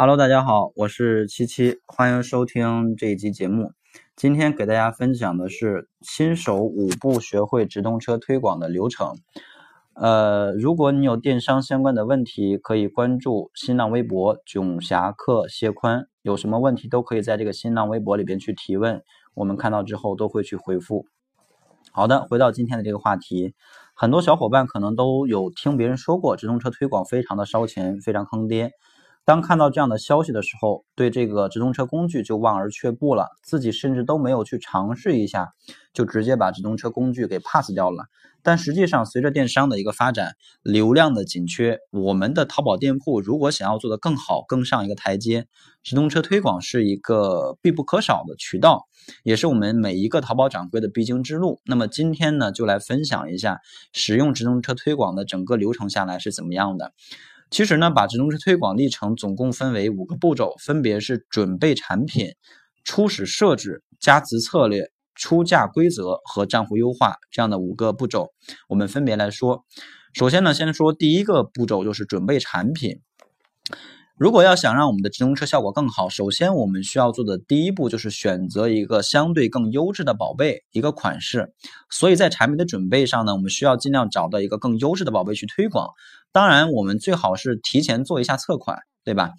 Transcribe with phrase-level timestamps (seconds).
[0.00, 3.72] Hello，大家好，我是七七，欢迎收听这一期节目。
[4.14, 9.16] 今天给大家分享的是新手五步学会直通车推广的流程。
[9.94, 19.02] 呃，如果你有电商相关的问题，可以关注新浪微博囧侠客谢宽，有什么问题都可以在这个新浪微博里边去提问，
[19.34, 21.06] 我们看到之后都会去回复。
[21.90, 23.56] 好的，回到今天的这个话题，
[23.96, 28.70] 很多小伙伴可能都有听别人说过，直通车推广非常的烧钱，非常坑爹。
[29.28, 35.50] 当看到这样的消息的时候，对这个直通车工具就望而却步了，自己甚至都没有去尝试一下，
[35.92, 38.06] 就直接把直通车工具给 pass 掉了。
[38.42, 40.32] 但实际上，随着电商的一个发展，
[40.62, 45.46] 流量的紧缺，我们的淘宝店铺如果想要做得更好，更上一个台阶，
[45.82, 48.86] 直通车推广是一个必不可少的渠道，
[49.24, 51.60] 也是我们每一个淘宝掌柜的必经之路。
[51.66, 53.60] 那么今天呢，就来分享一下
[53.92, 56.94] 使用直通车推广的整个流程下来是怎么样的。
[57.50, 62.34] 其实呢，把直通车推广历程总共分为五个步骤，分别是准备产品、
[62.84, 68.28] 初始设置、加词策略、出价规则和账户优化这样的五个步骤，
[68.68, 69.64] 我们分别来说。
[70.12, 73.00] 首先呢，先说第一个步骤，就是准备产品。
[74.16, 81.54] 如果要想让我们的直通车效果更好，首先我们需要做的第一步就是选择一个相对更优质的宝贝，一个款式。
[81.88, 85.90] 所以在产品的准备上呢，我们需要尽量找到一个更优质的宝贝去推广。
[86.32, 89.30] 当然，我们最好是提前做一下测款，对吧？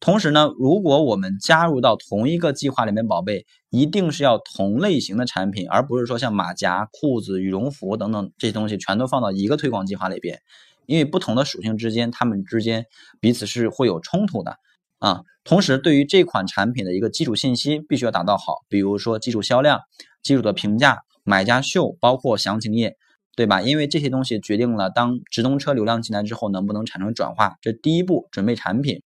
[0.00, 10.40] 同时呢，如果我们加入到同一个计划里面，宝贝一定是要同类型的产品，而不是说像马甲、裤子、羽绒服等等这些东西全都放到一个推广计划里边。
[10.86, 12.84] 因为不同的属性之间，它们之间
[13.18, 14.56] 彼此是会有冲突的
[14.98, 15.22] 啊。
[15.42, 19.80] 同时，对于这款产品的一个基础信息必须要打造好，比如说基础销量、
[20.22, 22.96] 基础的评价、买家秀，包括详情页，
[23.36, 23.62] 对吧？
[23.62, 27.56] 因为这些东西决定了当直通车流量进来之后能不能产生转化。
[27.60, 29.02] 这第一步，准备产品。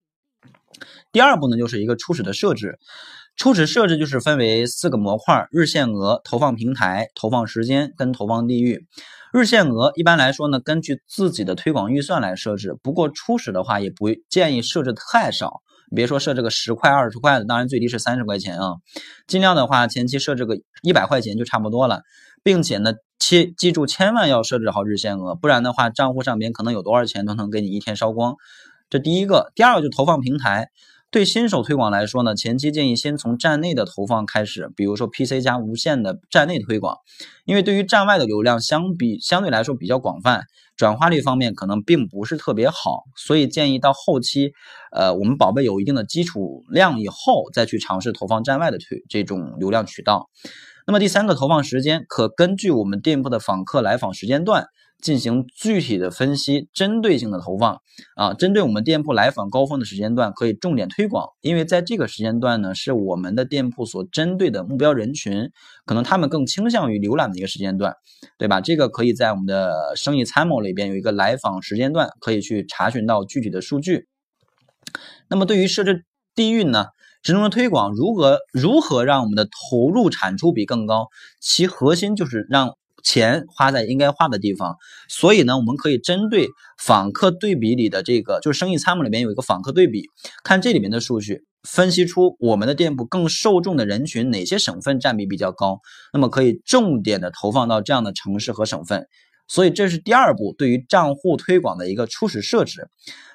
[1.13, 2.79] 第二步呢，就是一个初始的设置。
[3.37, 8.87] 初始设置就是分为四个模块：日限额、投放平台、投放时间跟投放地域。
[9.33, 12.77] 日限额一般来说呢，根据自己的推广预算来设置。
[12.83, 15.63] 不过初始的话，也不建议设置太少。
[15.95, 18.75] 别说设置个十块、二十块的，当然最低是三十块钱啊。
[19.27, 22.03] 尽量的话，前期设置个一百块钱就差不多了，
[22.49, 28.37] 并且呢，切记住千万要设置好日限额，不然的话，账户上边可能有多少钱都能给你一天烧光。
[28.89, 30.71] 这第一个，第二个就投放平台。
[31.11, 36.97] 对新手推广来说呢，前期建议先从站内的投放开始，比如说 PC 加无线的站内推广，
[37.45, 40.45] 因为对于站外的流量相比相对来说比较广泛，
[40.75, 44.53] 转化率方面可能并不是特别好，所以建议到后期，
[44.91, 50.31] 呃，我们宝贝有一定的基础量以后，再去尝试投放站外的推这种流量渠道。
[50.89, 54.69] 那么第三个投放时间，可根据我们店铺的访客来访时间段。
[55.01, 57.81] 进行具体的分析，针对性的投放
[58.17, 65.53] 啊，针对我们店铺来访高峰的时间段，可以重点推广，因为在这个时间段呢，是我们的店铺所针对的目标人群，
[65.87, 67.95] 可能他们更倾向于浏览的一个时间段，
[68.39, 68.61] 对吧？
[68.61, 74.09] 这个可以在我们的生意参谋里边有一个来访时间段，可以去查询到具体的数据。
[75.29, 76.87] 那么对于设置地域呢，
[77.23, 81.09] 直通车推广如何如何让我们的投入产出比更高？
[81.41, 82.77] 其核心就是让。
[83.05, 84.77] 钱花在应该花的地方，
[85.09, 90.03] 所以呢，我们可以针对访客对比里的这个，就是生意参谋里面有一个访客对比，
[90.43, 95.81] 看这里面的数据，分析出我们的店铺更受众的人群哪些省份占比比较高，
[96.13, 99.07] 那么可以重点的投放到这样的城市和省份。
[99.47, 102.91] 所以这是第二步对于账户推广的一个初始设置。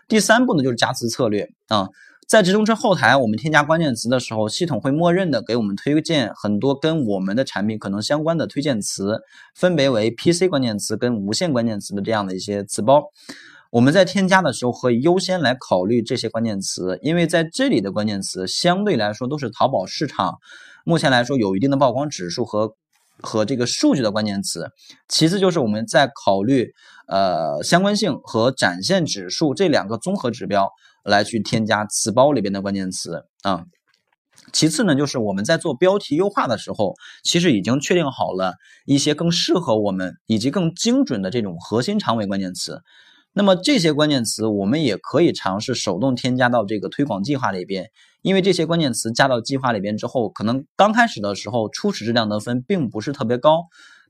[0.07, 1.87] 第三步呢，就是加词策略啊。
[2.27, 9.19] 在直通车后台，我们添加关键词的时候，系统会默认的给我们推荐很多跟我们的产品可能相关的推荐词，
[9.53, 13.03] 分别为 PC 关键词跟无线关键词的这样的一些词包。
[13.71, 20.35] 我们在添加的时候，可以优先来考虑这些关键词，因为在这里的关键词相对来说都是淘宝市场
[20.85, 22.73] 目前来说有一定的曝光指数和
[23.21, 24.69] 和这个数据的关键词。
[25.07, 26.71] 其次就是我们在考虑
[27.07, 30.71] 呃相关性和展现指数这两个综合指标。
[31.03, 33.65] 来去添加词包里边的关键词啊，
[34.51, 38.55] 其次呢，就是我们在做标题优化的时候，其实已经确定好了
[38.85, 42.81] 一些更适合我们以及更精准的这种核心长尾关键词。
[43.35, 47.89] 那么这些关键词我们也可以尝试手动添加到这个推广计划里边，
[48.21, 53.63] 因为这些关键词加到计划里边之后，可能刚开始的时候初始质量得分并不是特别高，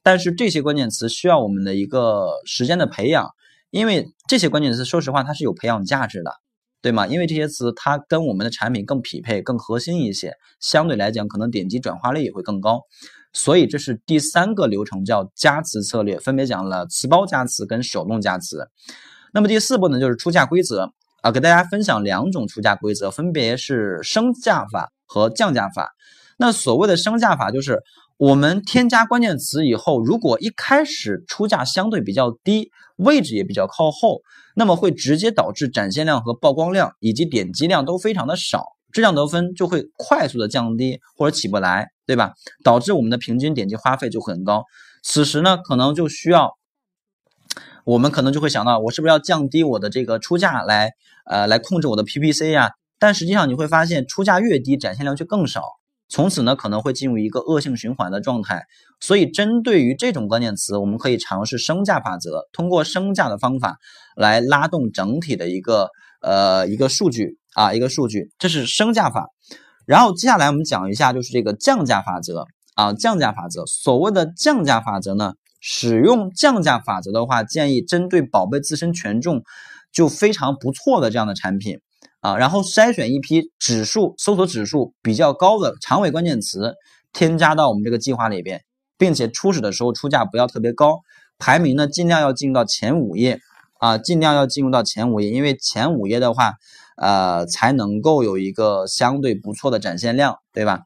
[0.04, 3.30] 但是这些关键词需要我们的一个时间的培养，
[3.72, 6.34] 因为这些关键词说实话它是有培养价值的。
[6.84, 7.08] 对吗？
[7.08, 12.82] 因为这些词它跟我们的产品更匹配、更核心一些，相对来讲可能点击转化率也会更高。
[13.32, 18.68] 所以这是第三个流程，叫加词策略，分别讲了词包加词跟手动加词。
[19.34, 20.92] 那么第四步呢，就是出价规则。
[21.22, 25.94] 啊，给大家分享两种出价规则，分别是升价法和降价法。
[26.38, 27.82] 那所谓的升价法，就是
[28.18, 34.22] 我们添加关键词以后，如果一开始出价相对比较低，位置也比较靠后，
[34.56, 42.34] 那么会直接导致展现量和曝光量以及点击量都非常的少，质量得分就会快速的降低或者起不来，对吧？
[42.64, 44.64] 导致我们的平均点击花费就很高。
[45.02, 46.52] 此时呢，可能就需要。
[47.84, 50.92] 我们可能就会想到，我是不是要降低我的这个出价来，
[51.26, 52.72] 呃，来控制我的 PPC 呀？
[52.98, 55.62] 但实际上你会发现，出价越低，展现量就更少，
[56.14, 58.62] 从此呢可能会进入一个恶性循环的状态。
[59.00, 63.78] 所以，针对于这种关键词，我们可以尝试升价法则，通过升价的方法
[64.16, 65.90] 来拉动整体的一个
[66.22, 69.26] 呃一个数据啊，一个数据，这是升价法。
[69.88, 72.46] 然后接下来我们讲一下就是这个降价法则
[72.76, 73.66] 啊，降价法则。
[73.66, 75.34] 所谓的降价法则呢？
[75.60, 79.42] 使用降价法则的话，建议针对宝贝自身权重
[79.92, 81.80] 就非常不错的这样的产品
[82.24, 86.76] 啊，然后筛选一批指数搜索指数比较高的长尾关键词，
[87.12, 88.62] 添加到我们这个计划里边，
[88.98, 91.02] 并且初始的时候出价不要特别高，
[91.38, 93.42] 排名呢尽量要进入到前五页
[93.78, 96.54] 啊，尽量要进入到前五页，因为前五页的话，
[96.96, 100.84] 呃，才能够有一个相对不错的展现量，对吧？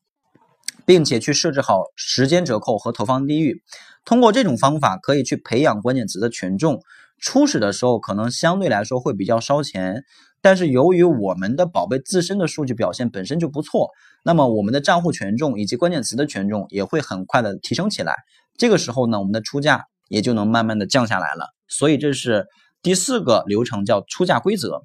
[0.88, 3.62] 并且去设置好时间折扣和投放地域。
[4.06, 6.82] 通过这种方法，可以去培养关键词的权重。
[7.20, 10.04] 初始的时候可能相对来说会比较烧钱，
[10.48, 13.90] 但是由于我们的宝贝自身的数据表现本身就不错，
[14.24, 18.16] 那么我们的账户权重以及关键词的权重也会很快的提升起来。
[18.58, 21.50] 这个时候呢，我们的出价也就能慢慢的降下来了。
[21.68, 22.46] 所以这是
[22.82, 24.84] 第四个流程，叫出价规则。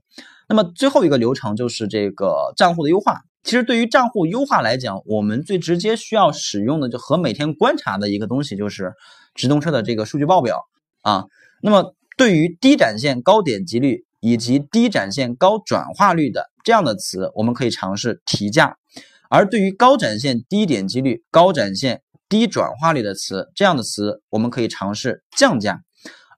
[0.49, 3.21] 那么最后一个流程就是这个账户的优化。
[3.45, 8.95] 其实对于账户优化来讲，我们最直接需要使用的就和每天观察的一个东西就是
[9.37, 10.65] 直通车的这个数据报表
[11.03, 11.27] 啊。
[11.63, 18.77] 那么对于低展现高点击率以及低展现高转化率的这样的词，我们可以尝试提价；
[19.29, 25.81] 而对于高展现低点击率、高展现低转化率的词，这样的词我们可以尝试降价；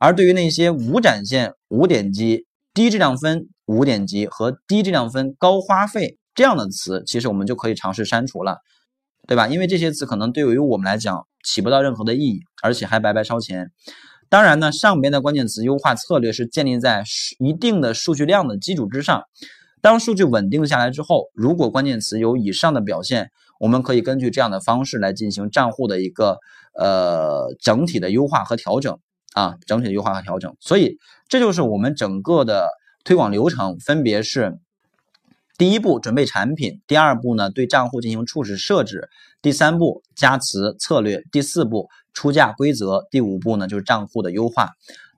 [0.00, 6.18] 而对于那些无展现无点击、低质量分无点击和低质量分高花费。
[6.34, 8.58] 这样的词，其实我们就可以尝试删除了，
[9.28, 9.46] 对吧？
[9.46, 13.70] 因为这些词可能对于我们来讲起不到任何的意义，而且还白白烧钱。
[14.34, 17.04] 当然呢，上边的关键词优化策略是建立在
[17.38, 19.22] 一定的数据量的基础之上。
[19.80, 26.38] 当数据稳定下来之后，如果关键词有以上的表现，我们可以根据这样的方式来进行账户的一个
[26.76, 28.98] 呃整体的优化和调整
[29.34, 30.52] 啊，整体的优化和调整。
[30.58, 30.98] 所以
[31.28, 32.70] 这就是我们整个的
[33.04, 34.58] 推广流程，分别是。
[35.56, 39.08] 第一步准备产品，第二步呢对账户进行初始设置，
[39.40, 44.70] 第三步加词策略，第四步出价规则，第五步呢就是账户的优化。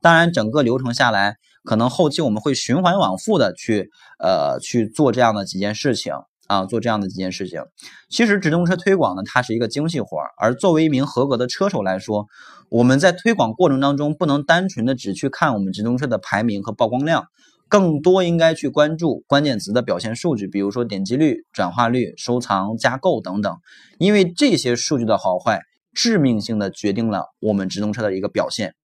[0.03, 6.13] 当然，整个流程下来，可能后期我们会循环往复的去呃去做这样的几件事情
[6.47, 7.63] 啊，做这样的几件事情。
[8.09, 12.27] 其实直通车推广呢，它是一个精细活儿，而作为一名合格的车手来说，
[12.71, 17.27] 我们在推广过程当中不能单纯的只去看我们直通车的排名和曝光量。
[17.69, 23.57] 更多应该去关注关键词的表现数据，比如说点击率、转化率、收藏、加购等等，
[23.99, 25.63] 因为这些数据的好坏，
[25.97, 28.75] 致命性的决定了我们直通车的一个表现。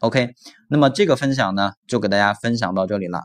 [0.00, 0.34] OK，
[0.68, 3.22] 那么这个分享呢，就给大家分享到这里了。